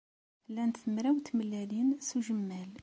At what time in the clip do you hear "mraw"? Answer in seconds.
0.93-1.15